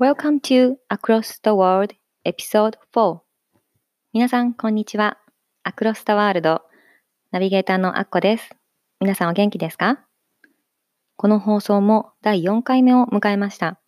[0.00, 1.92] Welcome to Across the World
[2.24, 3.18] Episode 4
[4.12, 5.18] 皆さん、こんにちは。
[5.64, 6.60] Across the World
[7.32, 8.48] ナビゲーターのアッコです。
[9.00, 9.98] 皆さんお元気ですか？
[11.16, 13.80] この放送も第4回目を迎えました。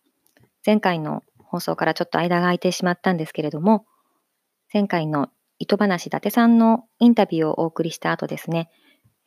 [0.65, 3.85] 前回の放送からちょっと間が空いてしまったんですけれども、
[4.73, 8.69] 前回の糸話伊達さんのインタビューをお送りした後ですね、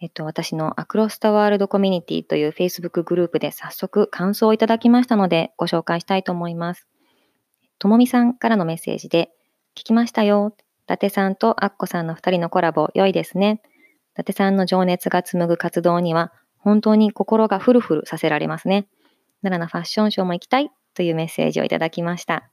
[0.01, 6.87] えっと、私のアクロスタワールドコミュニティという Facebook グループで早速感想をいただきましたのでご紹介したいと思います。
[7.79, 9.31] ともみさんからのメッセージで、
[9.75, 10.55] 聞きましたよ。
[10.85, 13.61] 伊達さんとアッコさんの2人のコラボ良いですね。
[14.13, 18.87] 伊達さんの情熱が紡ぐ活動には本当に心がフルフルさせられますね。
[19.43, 22.49] 奈良のファッションショーも行きたいというメッセージをいただきました。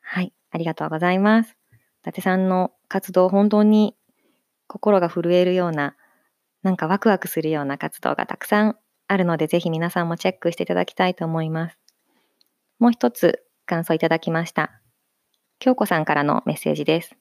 [0.00, 1.56] はい、ありがとうございます。
[1.72, 3.96] 伊達さんの活動、本当に
[4.68, 5.96] 心が震えるような
[6.64, 8.76] なんかワクワクするような活動がたくさん
[9.06, 11.78] あるので、ぜひ皆さんもチェックしていただきたいと思います。
[12.78, 14.80] もう一つ感想いただきました。
[15.58, 17.14] 京子さんからのメッセージです。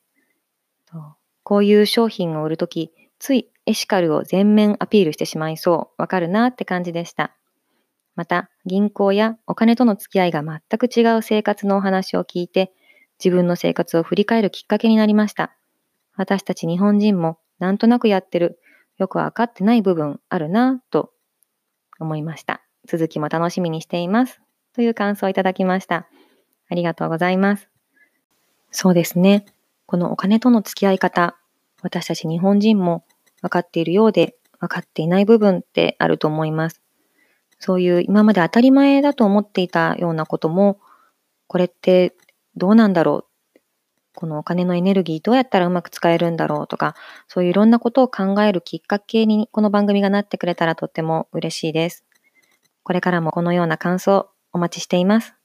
[1.44, 6.02] こういう商品を売るとき、ついエシカルを全面アピールしてしまいそう。
[6.02, 7.36] わかるなって感じでした。
[8.16, 12.72] また、銀行やお金との付き合いが全く違う生活のお話を聞いて、
[13.22, 15.54] 自分の生活を振り返るきっかけになりました。
[16.16, 18.60] 私たち日本人もなんとなくやってる
[19.04, 21.12] よくわかってない部分あるなと
[22.00, 22.62] 思いました。
[22.88, 24.42] 続きも楽しみにしています。
[24.74, 26.08] という感想をいただきました。
[26.70, 27.70] ありがとうございます。
[28.72, 29.46] そうですね。
[29.88, 31.38] このお金との付き合い方、
[31.82, 33.04] 私たち日本人も
[33.42, 36.82] 分かっているようで分かっていない部分ってあると思います。
[37.60, 40.80] そういう今まで当たり前だと思っていたようなことも、
[41.48, 42.16] これって
[42.56, 43.33] どうなんだろう
[44.24, 46.96] このお金のエネルギーどうやったらうまく使えるんだろうとか、
[47.28, 52.06] そういういろんなことを考えるきっかけにこの番組がなってくれたらとっても嬉しいです。
[52.84, 55.36] これからもこのような感想お待ちしています。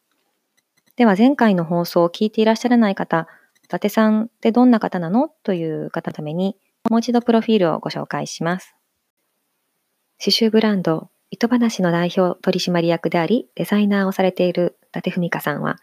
[0.94, 3.26] では前回の放送を聞いていらっしゃらない方、
[3.64, 5.28] 伊達さんってどんな方なの？
[5.42, 6.56] という方のために、
[6.88, 8.76] もう一度プロフィールをご紹介します。
[10.24, 15.78] 刺繍ブランド、糸話の代表取締役であり、デザイナーをされている伊達文香さんは、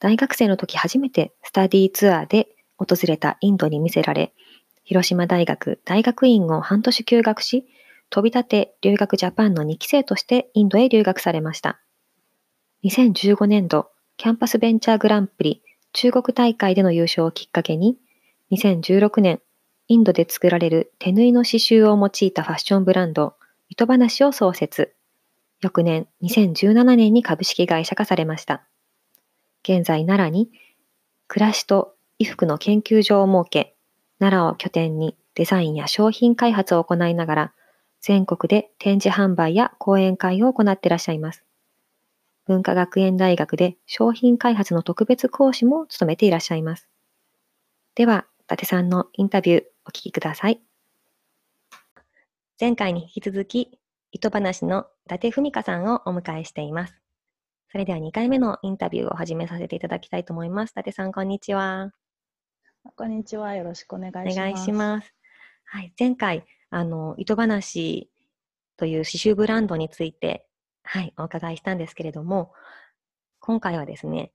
[0.00, 4.32] 大学生の時初めてスタディツアーで訪れたインドに魅せられ、
[4.82, 7.66] 広島大学大学院を半年休学し、
[8.08, 11.80] トビタテ留学ジャパンの2期生としてインドへ留学されました。
[12.84, 15.62] 2015年度キャンパスベンチャーグランプリ
[15.92, 17.98] 中国大会での優勝をきっかけに、
[18.52, 19.40] 2016年、
[19.88, 23.34] インドで作られる手縫いの刺繍を用いたファッションブランド、
[23.68, 24.94] 糸話を創設。
[25.60, 28.69] 翌年、2017年に株式会社化されました。
[29.62, 30.50] 現在奈良に
[31.28, 33.74] 暮らしと衣服の研究所を設け、
[34.18, 37.52] 奈良を拠点にデザインや商品開発を行いながら、
[38.00, 41.44] 全国で展示販売や講演会を行っていらっしゃいます。
[42.46, 46.88] 文化学園大学で商品開発の特別講師も務めていらっしゃいます。
[47.94, 50.60] では、伊達さんのインタビューお聞きください。
[52.60, 53.78] 前回に引き続き、
[54.10, 56.99] 糸話の伊達文香さんをお迎えしています。
[57.72, 60.72] それでは2回目のインタビューを始めさせていただきたいと思います。
[60.72, 61.92] 伊達さん、こんにちは。
[62.96, 63.54] こんにちは。
[63.54, 64.32] よろしくお願いします。
[64.32, 65.14] お願いします。
[65.66, 68.10] はい、前回、あの、糸話
[68.76, 70.48] という刺繍ブランドについて、
[70.82, 72.52] はい、お伺いしたんですけれども、
[73.38, 74.32] 今回はですね、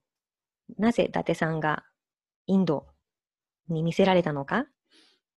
[0.78, 1.84] なぜ伊達さんが
[2.47, 2.88] インド
[3.68, 4.66] に見せられたのか、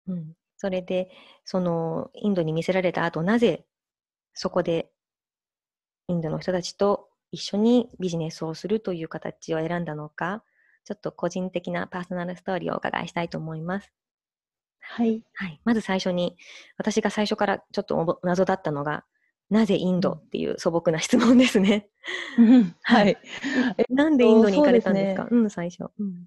[0.07, 1.11] うん、それで、
[1.47, 3.65] そのインドに見せられた後、なぜ
[4.35, 4.91] そこで
[6.09, 10.43] インドの人たちと一緒にビジネスをするという形を選んだのか、
[10.85, 13.93] ちょっと個人的なパーソナルストーリーをお伺いしたいと思います。
[14.81, 15.23] はい。
[15.35, 16.37] はい、まず最初に、
[16.79, 19.05] 私が最初からちょっと謎だったのが、
[19.51, 21.89] なぜインドっていう素朴な質問ですね。
[22.83, 23.19] はい。
[23.91, 25.91] なんでインドに行かれたんですか、うん、最初。
[25.99, 26.27] うん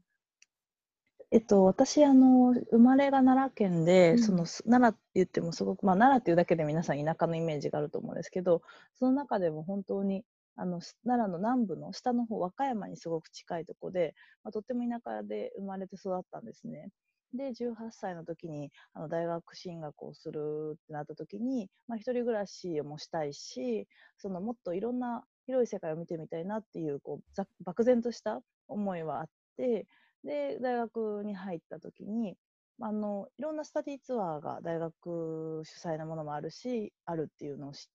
[1.31, 8.63] えっと、私あの生まれが奈良県で、うん、その奈良って言ってもすごく、まあ、奈良っていうだけで皆さん田舎のイメージがあると思うんですけど
[8.97, 10.23] その中でも本当に
[10.59, 14.13] あの奈良の南部の下の方和歌山にすごく近いとこで、
[14.43, 16.89] まあ、とっても田舎で生まれて育ったんですね。
[17.33, 29.25] で18歳の時にあの大学進学をするってなった時に、まあ、一人暮らしもしたいしそのもっといろんな広い世界を見てみたいなっていうこう漠然とした思いはあっ
[29.57, 29.85] て
[30.23, 32.35] で大学に入った時に
[32.81, 37.85] あのいろんなスタディツアーが大学主催のものもあるしあるっていうのを知っ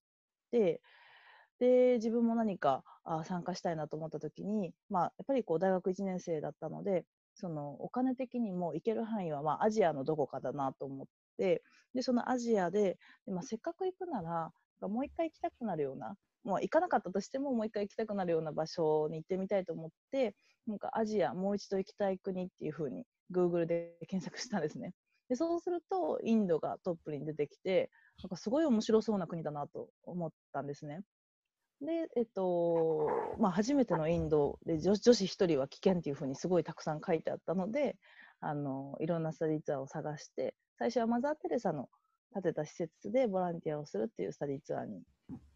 [0.53, 0.81] て
[1.65, 11.07] で自分も何かあ参加したいなと思った時に、まあ、やっぱりこう大学1年生だったのでそのお金的にも行ける範囲は、まあ、アジアのどこかだなと思っ
[11.39, 11.63] て
[11.95, 14.51] でそのアジアでで、まあ、せっかく行くなら
[14.89, 16.15] もう一回行きたくなるような
[16.45, 20.35] もう行かなかったとしてももう一回行きたくなるような場所に行ってみたいと思って
[20.67, 24.93] なんかアジアもう一度行きたい国っていうふうに Google で検索したんですね。
[25.31, 27.91] でそうするとインドがトップに出てきて
[28.23, 31.01] なんかすごい面白そうな国だなと思ったんですね。
[31.85, 33.09] で、えっと
[33.39, 37.97] まあ、初めてのインドで女女子1人は危険っていうふうにすごいたくさん書いてあったので
[38.41, 41.89] あのいろんなスタディツアーを探して最初はマザー・テレサの
[42.33, 45.03] 建てた施設でボランティアをするっていうスタディツアーに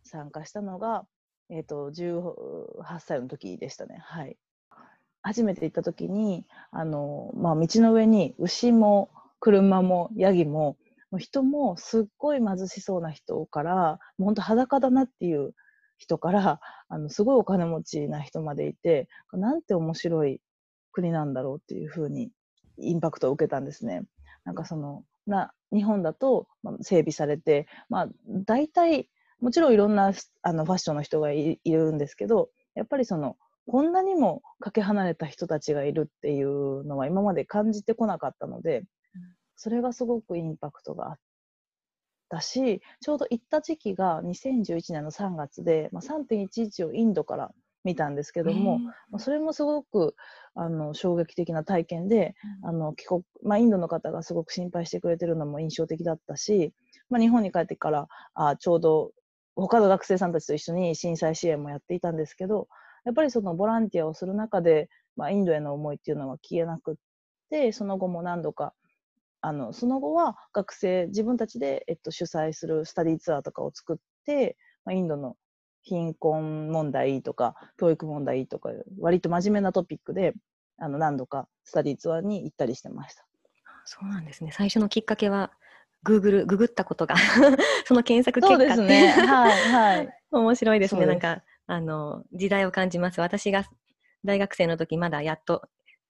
[0.04, 1.04] 参加したのが、
[1.50, 3.98] えっと、18歳の時でしたね。
[4.00, 4.36] はい、
[5.22, 9.10] 初めて行った時にあの、まあ、道の上に牛も
[9.40, 10.76] 車もヤギも
[11.18, 15.54] 人もすっごい貧しそうな人から本当裸だなっていう
[15.98, 20.40] 人からあのすごいお金持ちな人までいてなんて面白い
[20.92, 22.30] 国なんだろうっていうふうに
[22.78, 24.04] インパクトを受けたんですね。
[24.44, 29.10] なんかそのな日本だと、まあ、整備されて、まあ、大体
[29.40, 30.12] もちろんいろんな
[30.42, 33.36] あのファッションの人がいるんですけどやっぱりその
[33.68, 38.84] こんなにもかけ離れた人たちがいるっていうのは今まで感じてこなかったので、
[39.56, 41.18] それがすごくインパクトがあっ
[42.28, 47.50] たし、ちょうど行った時期が2011年の3月で、まあ、3.11をインドから
[47.84, 50.14] 見たんですけども、まあ、それもすごく
[50.54, 56.72] あの衝撃的な体験で、あの帰国まあ、インドの方がすごく心配してくれてるのも印象的だったし、
[57.08, 59.12] まあ、日本に帰ってからあちょうど
[59.56, 62.68] 他の学生さんたちと一緒に震災支援もやっていたんですけど
[63.04, 66.94] やっぱりそのボランティアをする中で、まあ、インドへの思いっていうのは消えなくっ
[67.50, 68.74] てその後も何度か
[69.40, 73.96] あのその後は学生自分たちで、えっと、主催するスタディツアーとかを作っ
[74.26, 75.36] て、まあ、インドの
[75.82, 78.70] 貧困問題とか教育問題とか
[79.00, 80.34] 割と真面目なトピックで
[80.78, 83.24] あの何度かスタディツアーに行ったりしてました。
[83.84, 84.52] そうなんですね。
[84.52, 85.50] 最初のきっかけは
[86.02, 87.16] グーグルググったことが
[87.86, 88.74] その検索結果で。
[88.74, 89.08] すね。
[89.08, 90.18] はいはい。
[90.30, 91.06] 面白いですね。
[91.06, 93.20] なんかあの時代を感じます。
[93.20, 93.64] 私が
[94.24, 95.68] 大学生の時まだやっと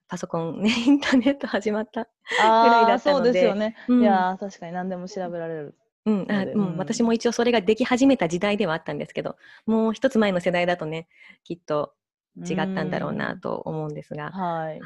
[0.09, 3.25] パソコンね インターネット始まったぐらいだったので。
[3.27, 5.79] そうですよね、うん、いや確かに何でも調べられる。
[6.07, 11.07] うん、あうん、私も一応それができ始めた時代ではあったんですけどもう一つ前の世代だとね
[11.45, 11.93] きっと
[12.39, 14.81] 違ったんだろうなと思うんですが、はい、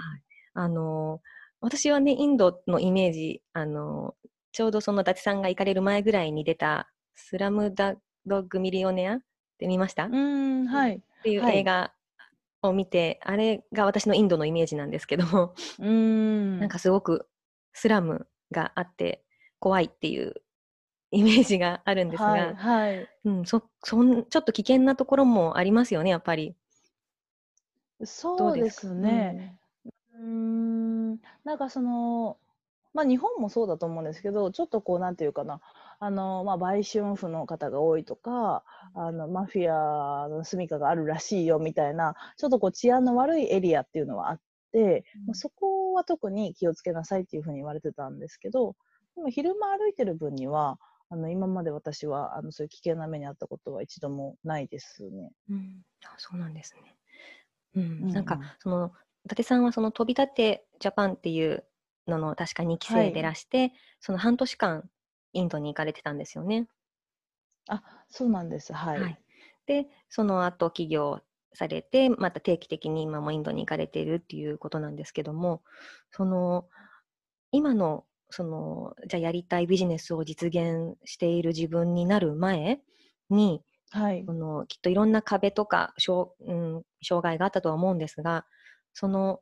[0.54, 1.20] あの
[1.60, 4.16] 私はねインドのイメージあの
[4.50, 7.94] ちょうどその伊達さんが行かれる前ぐらいに出た「スラムダ
[8.26, 9.20] ドッグミリオネア」っ
[9.58, 10.06] て見ました？
[10.06, 10.96] うんはい。
[10.96, 11.92] っていう映画
[12.62, 16.60] を見て、はい、あれが私のインドのイメージなんですけども、うん。
[16.60, 17.26] なんかすごく
[17.72, 19.24] スラムがあって
[19.58, 20.34] 怖いっていう
[21.10, 26.54] イメージがあるんですが、はい、はい、うん、そそんちょっと危険なところもありますよね、やっぱり。
[28.04, 29.58] そうですね。
[30.18, 31.20] うん、ん。
[31.44, 32.38] なんかその、
[32.94, 35.60] まあ、日本もそうだと思うんですけど、ちょっとこう、なんていうかな、
[36.04, 38.64] あの、まあ、売春婦の方が多いとか、
[38.96, 44.40] あの、マフィアの住処があるらしいよみたいな、ちょっとこう治安の悪いエリアっていうのはあっ
[44.72, 48.74] て、うん、そこは特に気をつけなさいっていうふうに言われてたんですけど、
[49.14, 50.76] でも昼間歩いてる分には、
[51.08, 55.30] あの今まで私はあのそういう危険な目にあったことは一度もないですね。
[55.48, 56.96] うん、あそうなんですね。
[57.76, 58.90] うん、うん、なんかその
[59.24, 61.64] 伊達さんはその飛び立てジャパンっていう
[62.08, 64.90] のの確か2期生でらして、はい、その半年間
[65.32, 66.68] インドに行かれてたんですよね。
[67.68, 69.00] あそうなんです、はい。
[69.00, 69.18] はい、
[69.66, 71.20] でその後起業
[71.54, 75.62] されてまた定期的に今もインドに行かれているっていうことなんですけども
[76.10, 76.66] その
[77.50, 82.80] 今のそのじゃあやりたいビジネスを実現している自分になる前
[83.28, 88.46] に、はい、そのきっといろんな壁とか障,、うん、障害があったとは思うんですが
[88.94, 89.40] その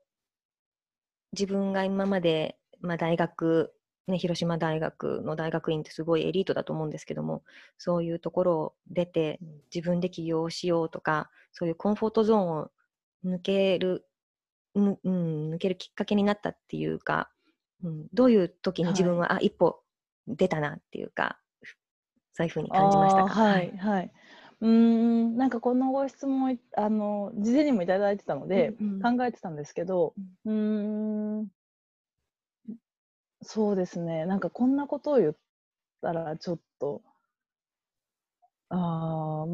[1.32, 3.72] 自分が今まで、まあ、大学
[4.10, 7.42] ね、広島大学の大学院ってすごいエリートだと思うんですけども
[7.78, 9.38] そういうところを出て
[9.74, 12.70] 自分で起業しようとかそういうコンフォートゾーンを
[13.24, 14.06] 抜ける、
[14.74, 17.30] うん、抜けるきっかけになったっていうか、
[17.82, 19.80] うん、どういう時に自分は、はい、あ一歩
[20.26, 21.38] 出たなっていうか
[22.32, 23.28] そういうふうに感じましたか？
[23.28, 24.12] はい、はい、
[24.60, 30.14] うんなんかこのご質問あの事前にもいただいてたので、うんうん、考えてたんですけど
[30.44, 31.48] うん
[33.42, 34.24] そうですね。
[34.24, 35.36] なんかこんなことを言っ
[36.02, 37.02] たらちょっと、
[38.70, 39.46] あ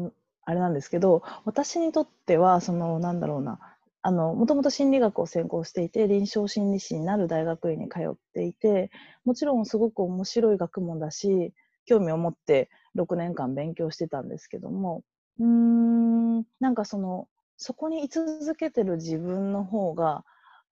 [0.45, 3.59] あれなんですけど、私にとっては、その、なんだろうな、
[4.01, 8.89] あの、もともと心理学を専攻していて、臨床心理士になる大学院に通っていて、
[9.25, 11.53] もちろんすごく面白い学問だし、
[11.85, 15.03] 興味を持って6年間勉強してたんですけども、
[15.39, 17.27] うーん、なんかその、
[17.57, 20.23] そこに居続けてる自分の方が、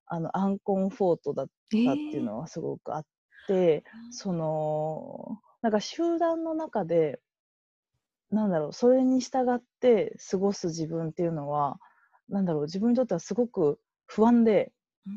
[0.08, 3.06] あの、アンコンフォートだったっていうのはすごくあっ
[3.48, 7.20] て、その、なんか集団の中で、
[8.32, 11.80] なんだろう、それに従って過ごす自分っていうのは、
[12.30, 14.72] なんだろう、自分にとってはすごく不安で、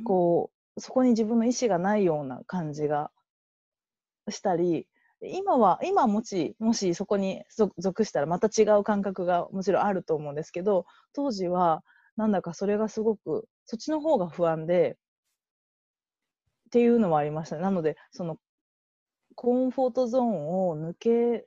[0.04, 3.10] こう、そこに自分の意思がないような感じが
[4.30, 4.86] したり、
[5.20, 7.42] 今は、今もし、もしそこに
[7.78, 11.82] 属したらまた違う感覚がもちろんあると思うんですけど、当時は
[12.18, 14.98] なんだかそれがすごく、そっちの方が不安で、
[16.66, 17.62] っていうのはありましたね。
[17.62, 18.38] なので、その、
[19.36, 21.46] コンフォートゾーンを抜け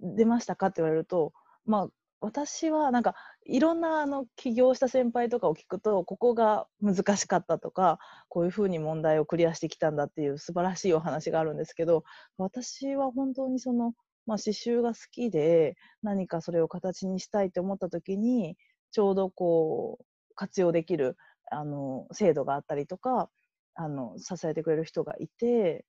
[0.00, 1.32] 出ましたかって言われると、
[1.64, 1.88] まあ、
[2.20, 3.14] 私はなんか
[3.46, 7.98] いろんなあの起業した先輩とかを聞くとここが難しかったとか
[8.28, 12.04] こういうふうに問題をクリアしてきたんだっていう素晴らしいお話があるんですけど
[12.36, 13.92] 私は本当にその、
[14.26, 18.56] まあ、刺繍が好きで何かそれを形にしたいと思った時に
[18.92, 21.16] ちょうどこう活用できる
[21.50, 23.28] あの制度があったりとか
[23.74, 25.84] あの支えてくれる人がいて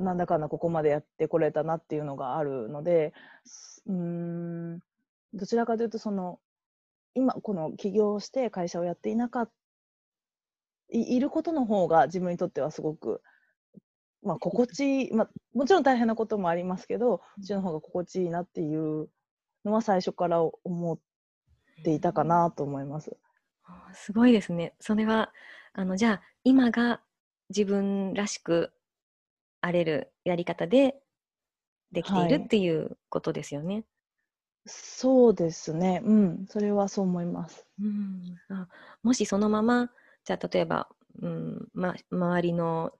[0.00, 3.14] なんだかんだここまでやってこれたなっていうのがあるので、
[3.86, 4.78] うん、
[5.32, 6.38] どちらかというとその、
[7.14, 9.52] 今この起業して会社をやっていなかった、
[10.92, 13.22] いいることの方が自分にとってはすごく、
[14.22, 19.08] まあ、心地いい、まあ、もちろん大変なこともありますけど、そっちの方が心地いいなっていう
[19.64, 20.98] のは最初から思っ
[21.82, 23.16] ていたかなと思います。
[23.94, 24.74] すごいですね。
[24.80, 25.32] それは、
[25.72, 27.00] あの、じゃあ、今が
[27.48, 28.72] 自分らしく
[29.60, 30.96] 荒れるやり方で
[31.92, 33.74] できているっていうことですよね。
[33.74, 33.84] はい、
[34.66, 36.00] そうですね。
[36.04, 36.46] うん。
[36.48, 37.66] それはそう思います。
[37.80, 38.68] うん、あ
[39.02, 39.90] もしそのまま、
[40.24, 40.88] じゃあ例えば、
[41.20, 42.92] うんま、周りの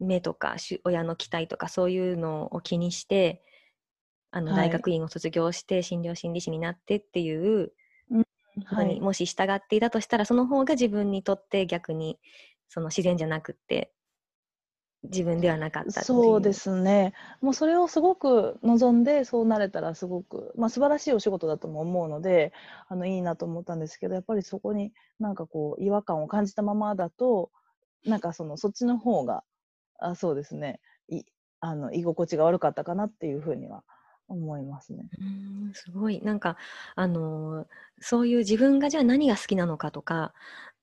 [0.00, 3.42] 目とか親の期待とかそういうのを気にして
[4.30, 7.72] あの大学院を卒業して診療心理士になってっていう
[8.68, 12.18] ことにもし従っていたとしたら、その方が自分にとって逆に
[12.68, 13.92] その自然じゃなくって
[15.04, 17.12] 自分ではなかったそうですね。
[17.40, 22.52] もうそれをすごく望んで、そうなれたらすごく、まあ素晴らしいお仕事だとも思うので、
[22.88, 27.50] あの、いいなと思ったんですけど、やっぱりそこになんかこう、違和感を感じたままだと、
[28.06, 29.44] なんかその、そっちの方が、
[29.98, 31.22] あそうですね、い
[31.60, 33.84] あの居心地が悪かったかなっていうふうには
[34.28, 35.04] 思いますね。
[35.18, 35.24] う
[35.70, 36.56] んすごいなんか
[36.94, 37.66] あの
[38.00, 40.32] そういう自分がじゃあ何が好きなのかとか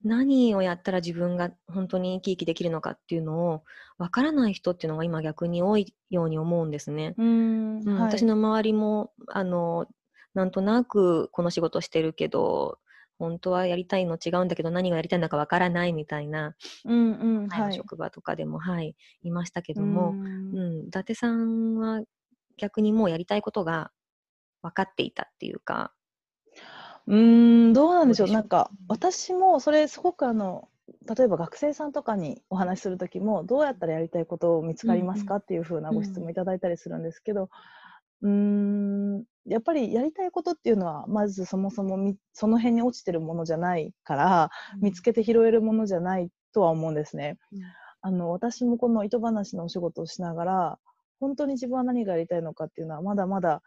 [0.04, 3.64] 何をやったら自分が本当に生き生きできるのかっていうのを
[3.98, 7.14] 分からない人っていうのが今逆に多いように思うんですね。
[7.18, 9.88] うん、はい、私の周りもあの
[10.34, 12.80] なんとなくこの仕事してるけど
[13.20, 16.56] 本当はやりたいの違うんだけど何がやりたいのかわからないみたいな、
[16.86, 22.02] うんうんはい、職場とかでも、はい、いましたけども、うん、うん、伊達さんは
[22.62, 23.92] 逆にもうやりたいことが
[24.62, 25.94] 分かっていたっていうか
[27.08, 28.28] うーん、どうなんでしょう。
[28.32, 30.70] なんか、私もそれすごくあの、
[31.16, 37.50] 例えば学生さんとかにお話しする時も、どうやったらやりたいことを見つかりますかっていう風なご質問いただいたりするんですけど、
[38.22, 44.50] うーん、やっぱりやりたいことっていうのは、まずそもそもみその辺に落ちてるものじゃないから、
[44.82, 47.40] 見つけて拾えるものじゃないとは思うんですね。
[47.52, 47.62] うん。
[48.02, 50.80] あの、私もこの糸話のお仕事をしながら、
[51.22, 53.62] 本当に自分は何がやりたいのかっていうのは、まだまだ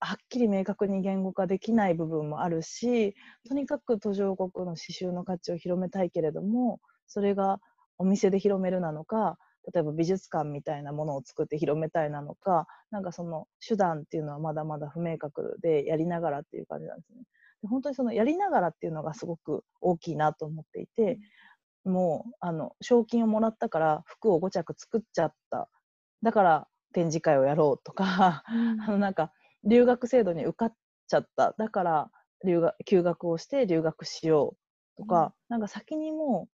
[0.00, 3.14] はっきり明確に言語化できない部分もあるし、
[3.48, 7.60] とにかく途上国の刺繍の価値を広めたいけれども、それが
[7.98, 9.38] お店で広めるなのか、
[9.74, 17.22] 例えば美術館みたいなものを作って広めたいなのか、なんかその手段っていうのはまだまだ不明確でやりながらっていう感じなんですね。
[17.62, 21.18] で本当にそのやりながらっていうのがすごく大きいなと思っていて、
[21.84, 25.68] もうあの賞金をもらったから服を5着作っちゃった。
[26.22, 29.32] だから展示会をやろうとか、うん、あのなんか
[29.64, 30.74] 留学制度に受かっ
[31.08, 31.54] ちゃった。
[31.58, 32.10] だから
[32.44, 34.56] 留学、休学をして留学しよ
[34.96, 36.48] うとか、うん、なんか先にも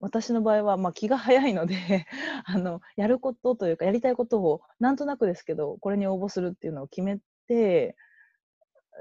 [0.00, 2.06] 私の場合は、まあ、気が早いので
[2.44, 7.96] あのやることというかやりたいことをなんとなくですけどこれに応募するっていうのを決めて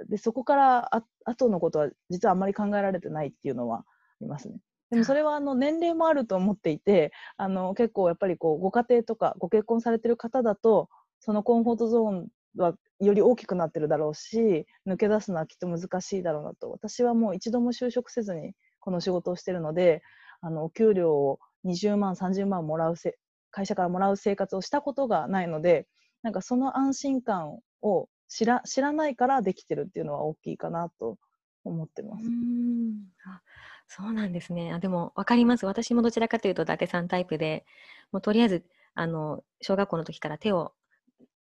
[0.09, 3.85] でそこからあ後のことは実はあんまり考えられてないっていうのはあ
[4.21, 4.59] りますね。
[4.89, 10.89] でもそれはあの年齢もあると思っていてあの結構やっぱりこうご家庭とかご結婚されてる方だと
[11.19, 12.27] そのコンフォートゾーン
[12.57, 20.01] はより大きくなってるだろうし抜け出すのはきっと難しいだろうなと私はもう一度も就職せずにこの仕事をしてるので
[20.41, 23.17] あのお給料を20万30万もらうせ
[23.51, 25.87] 会社からもらう生活をしたことがないので
[26.23, 31.17] なんかその安心感を知ら知らないからできてるっていうのは大きいかなと
[31.63, 32.25] 思ってます。
[32.25, 33.07] うん
[33.87, 34.73] そうなんですね。
[34.73, 35.65] あでも分かります。
[35.65, 37.65] 私もどちらかというと伊達さんタイプで、
[38.11, 38.65] もうとりあえず
[38.95, 40.73] あの小学校の時から手を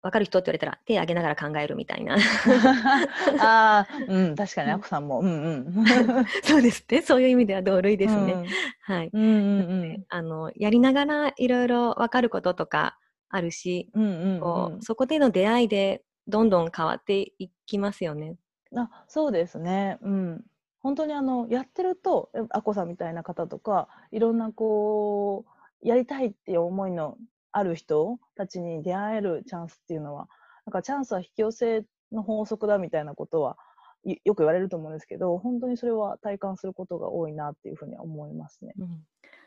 [0.02, 2.16] 分かる人って言われたら手を挙げながら考えるみたいな。
[3.40, 5.20] ああ、うん、確かに、あこさんも。
[5.20, 5.84] うんうん。
[6.44, 7.02] そうですね。
[7.02, 8.32] そういう意味では同類ですね。
[8.32, 8.46] うん
[8.82, 9.10] はい。
[9.12, 12.98] うんうんあのやりながらいろいろ分かることとか
[13.28, 14.02] あるし、うん。
[14.02, 18.36] うんうんうんこうそこでの出会いでどんどん変わっていきますよね。
[18.76, 19.98] あそうですね。
[20.02, 20.44] うん。
[20.86, 25.44] 本当にあのやってるとあこさんみたいな方とかいろんなこ
[25.82, 27.18] うやりたいっていう思いの
[27.50, 30.28] ある人たちに出会えるチャンスっていうのは
[30.64, 33.56] なんかチャンスは引き寄せの法則だみたいなことは
[34.04, 38.72] よく言われると思うんですけど本当にそれは体感することが多いなっていうふうに思いますね。
[38.78, 39.04] うん、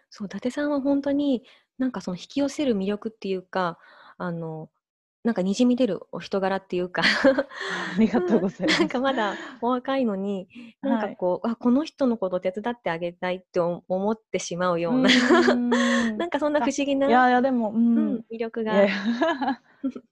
[0.09, 1.43] そう伊達さんは本当に
[1.77, 3.79] なんかその引き寄せる魅力っていうか
[4.17, 4.69] あの
[5.29, 7.03] なんかにじみ出るお人柄っていうか。
[7.93, 8.79] ありがとうございます。
[8.79, 10.47] なんかまだお若いのに
[10.81, 15.69] なんかこう、あこの人のこと手伝ってあげたいって思思ってしまうような、うん。
[16.17, 18.73] なんかそんな不思議な、いやいやでも、ううんん、魅力が。
[18.73, 18.93] いやいや。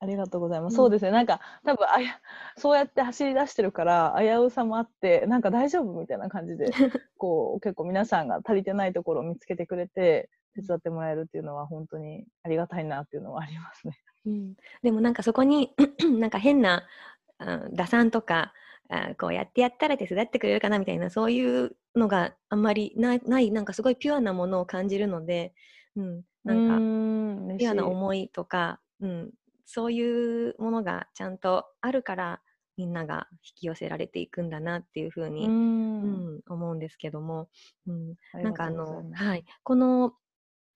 [0.00, 0.72] ありがとうございます。
[0.72, 0.76] うん。
[0.78, 1.12] そうですね。
[1.12, 2.20] なんか多分あや
[2.56, 6.72] そうやって走り出してるから危うさもあってなんか大丈夫みたいな感じで
[7.18, 13.98] こう結構皆さんが足りてないところを見つけてくれて手伝ってもらえるっていうのは本当にありがたいなっていうのはありますね。
[14.26, 15.72] うん、でもなんかそこに
[16.18, 16.84] なんか変な
[17.38, 18.52] あ打算とか
[18.88, 25.54] あこうやってやったら手伝ってくれるかなみたいなそういうのがあんまりないないなんかすごいピュアなものを感じるので、
[25.96, 26.68] うん、なん
[27.48, 29.30] かかピュアな思いとか、うん、
[29.64, 32.40] そういうものがちゃんとあるから
[32.76, 36.36] みんなが引き寄せられていくんだなっていうふうに、ううん。
[36.38, 37.48] ん思うんですけども、
[37.86, 40.12] うん、なんかあの、はい、この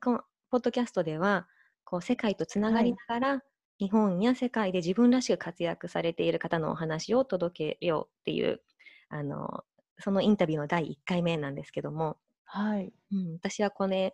[0.01, 1.49] このポッドキャストでは
[1.89, 3.43] こう世界とつながりながら、
[3.79, 8.61] 日本や世界で自分らしく活躍されている方のお話を届けようっていう
[9.09, 9.65] あの
[9.99, 12.93] そのインタビューの第1回目なんですけども、はい。
[13.11, 14.13] うん、私はこれ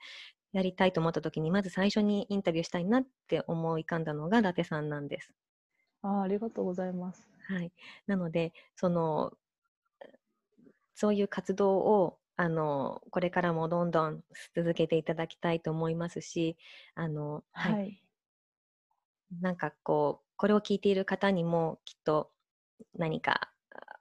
[0.53, 5.33] やりたいと思った時にまず最初にインタビューしたいなって思い浮かんだのが伊達さんなんです。
[6.03, 7.29] あありがとうございます。
[7.49, 7.73] はい、
[8.07, 9.33] なのでその
[10.95, 14.23] そういう活動をあのこれからもどんどん
[14.55, 16.57] 続けていただきたいと思いますし
[16.94, 17.73] あの、はい。
[17.73, 18.01] はい。
[19.40, 22.31] なんかこうこれを聞いている方にもきっと
[22.97, 23.99] 何かあ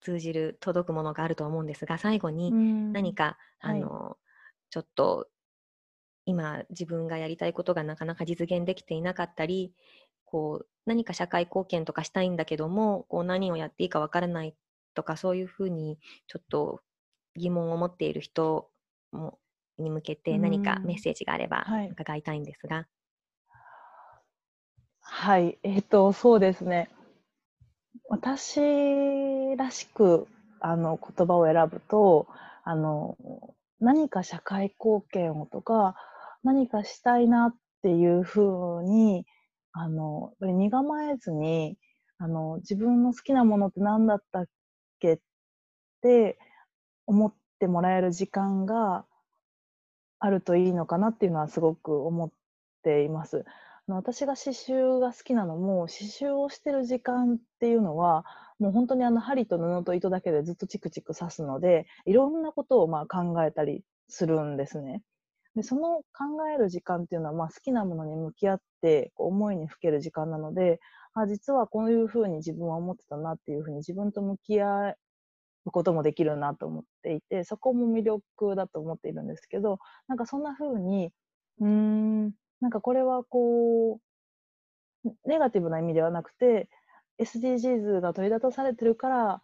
[0.00, 3.82] 通じる届くものがあると思うんですが最後に何何か、はい。
[3.82, 4.16] あの
[4.70, 5.28] ちょっと
[6.24, 9.72] 今自分がやりたいことがなかなか実現できていなかったり
[10.26, 14.54] こう何か社会貢献とかしたいんだけどもこう何をやっていいかわからない
[14.94, 16.82] とかそういうふうにちょっと
[17.38, 18.68] 疑問を持っている人
[19.12, 19.38] も
[19.78, 22.86] に向けて何かうんメッセージがあればはい伺いたいんですが。
[25.00, 26.90] はい、えっ、と、そうですね。
[28.08, 30.28] 私らしく、
[30.60, 32.28] あの、言葉を選ぶと、
[32.62, 33.16] あの、
[33.80, 35.96] 何か社会貢献をとか、
[36.44, 39.26] 何かしたいなっていうふうに、
[39.72, 41.78] あの、身構えずに、
[42.18, 44.46] あの、自分の好きなものって何だったっ
[45.00, 45.18] けっ
[46.02, 46.38] て
[47.08, 49.06] 思ってもらえる時間が
[50.20, 52.30] あるといいのかなっていうのはすごく思っ
[52.82, 53.44] ています。
[53.88, 58.26] あの私が刺繍が好きなのも刺繍をしてる時間っていうのは
[58.58, 65.02] もう本当にあの針と布と糸だけでずっとチクチク刺すのでいろんなことをまあ考えたりするんですね。
[65.54, 70.78] でその考える時間っていうのはまあ好きなものに向き合ってこう思いにふける時間なので
[71.14, 74.94] あ実はこういうふうに自分は思ってたなっていうふうに自分と向き合
[75.66, 81.12] こともできるなと思っていてそこも魅力だと思っているんですけどなんかそんなふうに
[81.60, 84.00] うーんなんかこれはこ
[85.04, 86.68] う、ネガティブな意味ではなくて、
[87.18, 89.42] SDGs が取り立たされてるから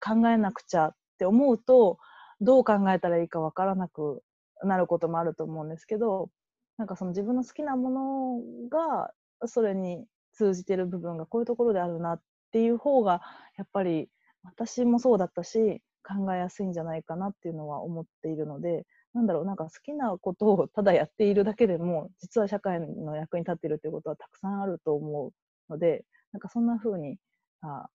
[0.00, 1.98] 考えなくちゃって思うと、
[2.40, 4.22] どう考えたらいいかわからなく
[4.62, 6.30] なることもあると思うんですけど、
[6.78, 9.12] なんかその自分の好きなものが、
[9.46, 13.22] それに通じてる部分がこういうところであるなっていう方が、
[13.56, 14.10] やっぱり
[14.42, 25.32] 私もそうだったし、考えやすいんじゃないかなっていうのは思っているので、なんだろう、なんか好きなことをただやっているだけでも、実は社会の役に立っているということはたくさんあると思う
[25.72, 27.18] ので、なんかそんな風に
[27.60, 27.90] あ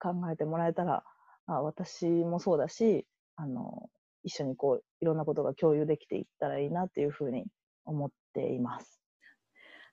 [0.00, 1.04] 考えてもらえたら、
[1.46, 3.06] あ私もそうだし、
[3.36, 3.90] あの、
[4.24, 7.46] 一緒にこう、いろんなことが共有できていったらいいなっていう風に
[7.84, 9.00] 思っています。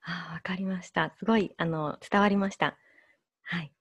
[0.06, 1.14] あ、わかりました。
[1.18, 2.78] すごい、あの、伝わりました。
[3.44, 3.74] はい。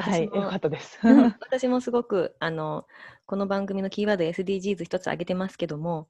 [0.00, 0.98] はい、よかったです。
[1.02, 2.86] うん 私もすごく、あの、
[3.26, 6.08] この番組のキーワード SDGs 一つ挙げてますけども、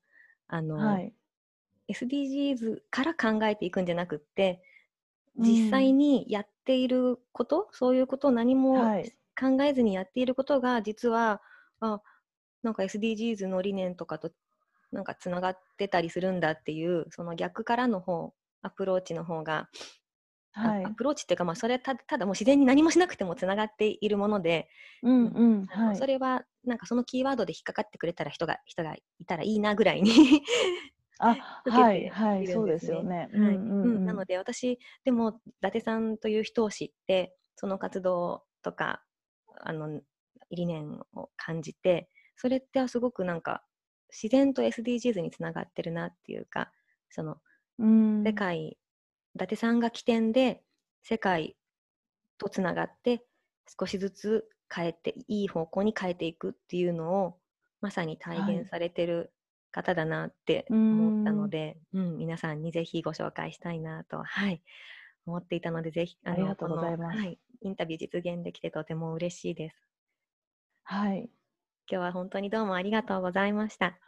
[0.48, 1.14] あの、はい。
[1.88, 4.62] SDGs から考えていくんじゃなくって、
[5.36, 9.12] 実際にやっっていることそういうことを何もはい。
[9.34, 11.40] 考えずにやっていることが実は
[11.80, 12.02] あ
[12.62, 14.30] なんか SDGs の理念とかと
[14.92, 19.68] なんかつながってたりするんだっていうその逆からの方アプローチの方が、あ
[20.52, 20.90] はいア。
[20.90, 24.68] プローチっていうか、まあ、それはたただもう自然に何もしなくてもつながっているもので、
[25.02, 25.66] うんうん。
[25.66, 25.96] はい。
[25.96, 30.42] それはなんかそのキーワードで引っかかってくれたら人が人がいたらいいなぐらいに
[31.18, 31.36] あ、
[31.68, 33.30] はい、はいそうですよね。
[33.32, 34.06] うはいんうんう、うんん。
[34.06, 39.02] なので私でも伊達さんという人を知ってその活動とか
[39.60, 40.00] あの
[40.50, 43.64] 理念を感じてそれってすごくなんか
[44.10, 46.70] 自然と SDGs につながってるなっていうか
[47.10, 47.38] その
[47.78, 48.78] うん世界
[49.34, 50.62] 伊達さんが起点で
[51.02, 51.56] 世界
[52.38, 53.24] とつながって
[53.78, 57.36] 少しずつ変えていい方向に変えていくっていうのを
[57.80, 59.32] まさに体はい現されてる
[59.70, 64.62] 方だなって思ったので、うん皆さんにぜひご紹介したいなと、はい、
[65.26, 69.76] 思っていたのでぜひありがとうございますはい、インタビュー実現できてとても嬉しいです。
[70.84, 71.30] はい。
[71.90, 73.98] 今日は本当にどうもありがとうございました。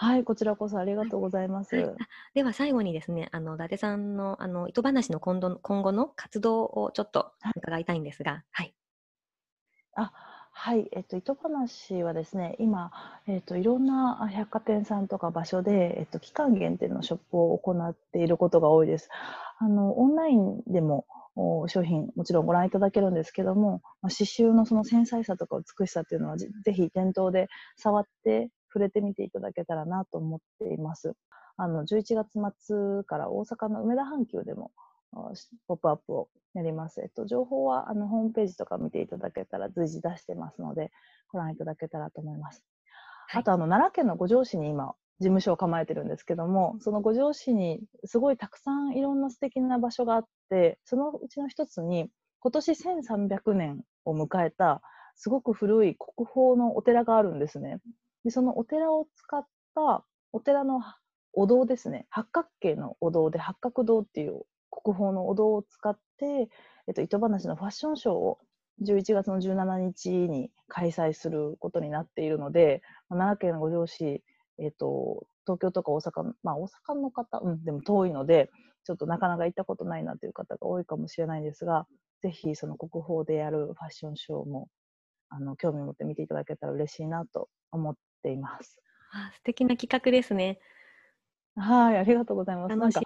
[0.00, 1.74] はい、こちらこそありがとうございます。
[1.74, 1.96] はい あ
[2.32, 8.72] では最後にですね、あの伊達さんのあの糸話の今度の今後の活動をちょっと伺いたいんですが、はい。
[9.96, 10.12] あ、
[10.52, 12.92] はい、えっと、糸話はですね、今、
[13.26, 19.10] えっと、いろんなあ百貨店さんとか場所で、えっと、期間限定のショップを行っていることが多いです。
[19.58, 31.14] あの、オンラインでもお商品、もちろんご覧いただけるんですけども、まあ刺繍のその繊細さとか美しさっていうのは、ぜぜひ店頭で触って触れてみていただけたらなと思っています。
[31.56, 34.70] あの、11月末から大阪の梅田阪急でも、
[35.66, 37.00] ポップアップをやります。
[37.00, 40.90] えっと、情報はあのホームページとか見ていただけたら随時出してますので、
[41.32, 42.64] ご覧いただけたらと思います。
[43.28, 52.08] はいあと、あの、奈良県の五条市に今、事務所を構えてるんですけども、その五条市にすごいたくさんいろんな素敵な場所があって、そのうちの一つに、
[52.40, 54.80] 今年1300年を迎えた、
[55.16, 57.80] すごく古い国宝のお寺があるんですね。
[58.24, 60.80] で、そのお寺を使った、お寺の
[61.32, 66.48] お堂ですね、八角形のお堂で八角堂っていう国宝のお堂を使って、
[66.86, 68.38] えっと、糸話のファッションショーを
[68.82, 74.22] 11月の17日に開催することになっているので、奈良県の五条市、
[74.58, 78.50] えっと、東京とか大阪、まあ大阪の方、うん、でも遠いので、
[78.84, 81.86] ちょっとなかなか行ったことないなという方が多いかもしれないんですが、
[82.20, 84.68] ぜひその国宝でやるファッションショーも、
[85.28, 88.80] あの、興味を持って見ていただけたら嬉しいなと思っています。
[89.12, 90.58] あ素敵な企画ですね。
[91.56, 92.76] はい、ありがとうございます。
[92.76, 93.00] なんか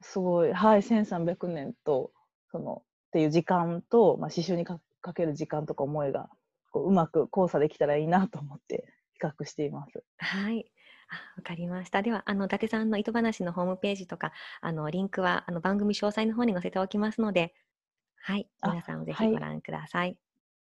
[0.00, 0.10] す。
[0.12, 2.12] すごい、はい、1300年と、
[2.50, 6.28] その、っていう時間と、まあ、刺繍にかかける時間とか思いが、
[6.70, 8.86] こううまく交差できたらいいなと思って
[9.18, 10.04] 企画しています。
[10.18, 10.70] はい。
[11.10, 12.02] あわかりました。
[12.02, 17.54] では、あの、伊達さんの糸話のホームページとか、あの、リンクは、あの、番組詳細の方に載せておきますので、
[18.20, 18.48] はい。
[18.60, 20.18] あ皆さんぜはいひご覧ください。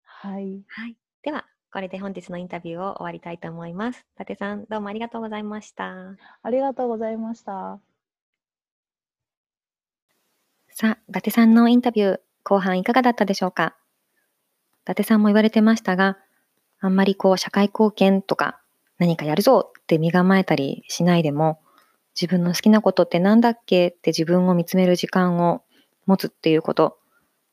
[0.03, 0.63] はい。
[0.67, 0.97] はい。
[1.23, 4.03] では、これで本日のインタビューを終わりたいと思います。
[4.15, 6.15] 伊達さん、どうもありがとうございました。
[6.41, 7.79] ありがとうございました。
[10.69, 13.75] さあ、伊達さんのインタビュー、後半いかがだったでしょうか？
[14.81, 16.17] 伊達さんも言われてましたが、
[16.79, 18.59] あんまりこう、社会貢献とか、
[18.97, 21.61] 何かやるぞって身構えたりしないでも、
[22.19, 25.61] 自分の好きなことってなんだっけって自分を見つめる時間を
[26.07, 26.97] 持つっていうこと、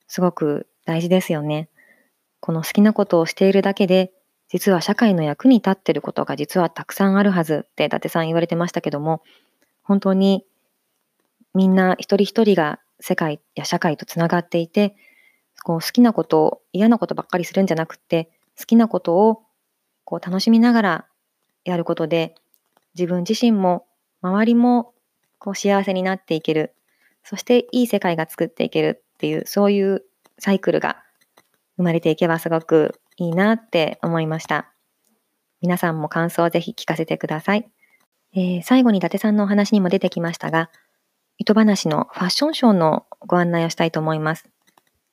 [0.08, 1.68] すごく大事ですよね。
[2.46, 4.12] この好きなことをしているだけで、
[4.46, 9.20] 実は社会の役に立ってることが実はたくさんあるはずって伊達さん言われてましたけども、
[9.82, 10.44] 本当に
[11.54, 14.94] みんな一人一人が世界や社会とつながっていて、
[15.64, 19.42] こう好きなことを嫌なことばっかりするんじゃなくて、好きなことを
[20.04, 21.06] こう楽しみながら
[21.64, 22.36] やることで、
[22.94, 23.88] 自分自身も
[24.22, 24.94] 周りも
[25.40, 26.76] こう幸せになっていける、
[27.24, 30.04] そしていい世界が作っていけるっていう、そういう
[30.38, 31.02] サイクルが
[31.76, 34.72] 生まれていけばすごくいいなって思いました。
[35.60, 37.68] 皆さんも感想をぜひ聞かせてください。
[38.34, 40.70] えー最後に伊達さんのお話にも出てきましたが、
[41.38, 44.48] 糸話のファッションショーのご案内をしたいと思います。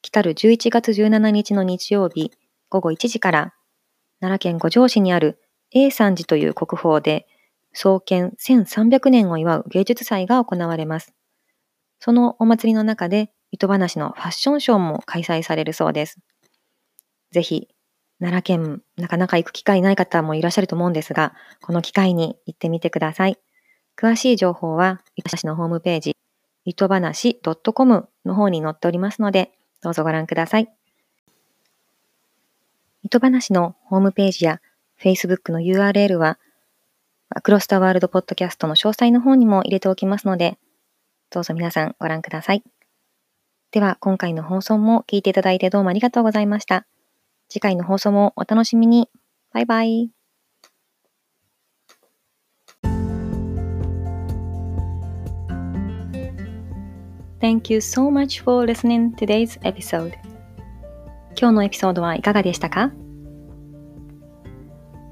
[0.02, 2.32] 来たる11月17日の日曜日
[2.69, 3.54] 午後1時から
[4.19, 5.39] 奈良県五条市にある
[5.71, 7.28] A 山寺という国宝で
[7.73, 11.13] 創建1300年を祝う芸術祭が行われます。
[11.99, 16.19] そのお祭りの中で糸話のファッションショーも開催されるそうです。
[17.34, 17.67] ぜひ
[18.19, 23.38] 奈良県なかなか行く機会ない方もいらっしゃると思うんですが、この機会に行ってみてください。
[23.98, 26.15] 詳しい情報は、糸話のホームページ、
[26.63, 30.72] 糸話 .com の方に載っておりますので、どうぞご覧ください。
[33.04, 34.62] 糸話のホームページや
[35.02, 36.39] Facebook の URL は、
[37.30, 40.58] アクロスタワールドポッドキャストの詳細の方にも入れておきますので、
[41.30, 42.63] どうぞ皆さんご覧ください。
[43.72, 46.86] では、今回の放送も聞いていただいてどうもありがとうございました。
[47.54, 49.08] 次回の放送もお楽しみに。
[49.54, 50.10] バイバイ。
[57.39, 60.13] Thank you so much for listening today's episode.
[61.39, 62.92] 今日のエピソードはいかがでしたか？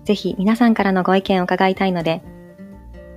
[0.05, 2.23] ぜひ皆さんからのご意見を伺いたいので、